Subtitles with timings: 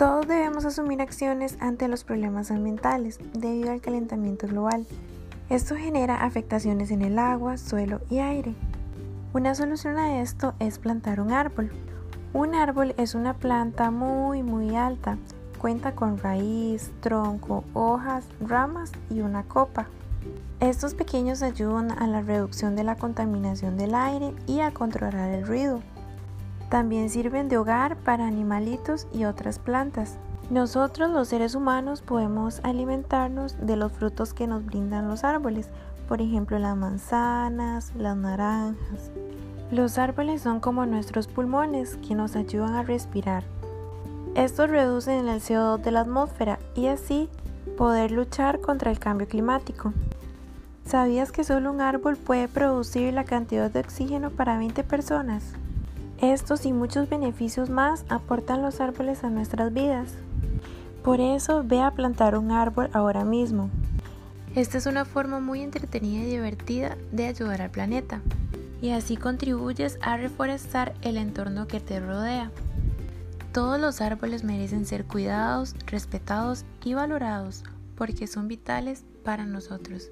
[0.00, 4.86] Todos debemos asumir acciones ante los problemas ambientales debido al calentamiento global.
[5.50, 8.54] Esto genera afectaciones en el agua, suelo y aire.
[9.34, 11.70] Una solución a esto es plantar un árbol.
[12.32, 15.18] Un árbol es una planta muy muy alta.
[15.58, 19.88] Cuenta con raíz, tronco, hojas, ramas y una copa.
[20.60, 25.46] Estos pequeños ayudan a la reducción de la contaminación del aire y a controlar el
[25.46, 25.82] ruido.
[26.70, 30.18] También sirven de hogar para animalitos y otras plantas.
[30.50, 35.68] Nosotros los seres humanos podemos alimentarnos de los frutos que nos brindan los árboles,
[36.08, 39.10] por ejemplo las manzanas, las naranjas.
[39.72, 43.42] Los árboles son como nuestros pulmones que nos ayudan a respirar.
[44.36, 47.28] Estos reducen el CO2 de la atmósfera y así
[47.76, 49.92] poder luchar contra el cambio climático.
[50.84, 55.54] ¿Sabías que solo un árbol puede producir la cantidad de oxígeno para 20 personas?
[56.20, 60.12] Estos y muchos beneficios más aportan los árboles a nuestras vidas.
[61.02, 63.70] Por eso ve a plantar un árbol ahora mismo.
[64.54, 68.20] Esta es una forma muy entretenida y divertida de ayudar al planeta.
[68.82, 72.50] Y así contribuyes a reforestar el entorno que te rodea.
[73.52, 77.64] Todos los árboles merecen ser cuidados, respetados y valorados
[77.96, 80.10] porque son vitales para nosotros.